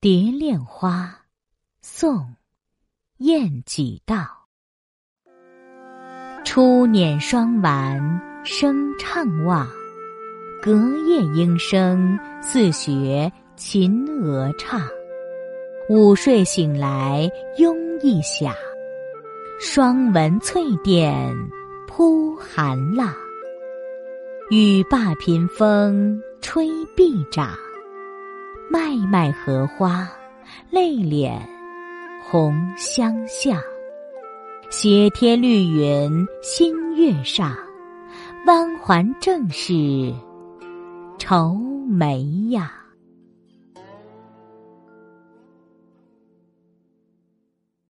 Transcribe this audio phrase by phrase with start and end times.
[0.00, 1.12] 蝶恋花，
[1.82, 2.18] 宋·
[3.16, 4.46] 晏几道。
[6.44, 8.00] 初捻霜丸
[8.44, 9.66] 声唱望，
[10.62, 14.80] 隔夜莺声似学秦娥唱。
[15.90, 17.28] 午睡醒来
[17.58, 18.54] 慵一响，
[19.58, 21.34] 双闻翠殿
[21.88, 23.12] 铺寒浪。
[24.52, 27.58] 雨罢频风吹碧掌。
[28.70, 30.08] 脉脉荷花，
[30.70, 31.40] 泪脸
[32.22, 33.60] 红相下。
[34.70, 37.56] 斜天绿云新月上，
[38.46, 40.12] 弯环正是
[41.18, 41.54] 愁
[41.88, 42.72] 眉呀。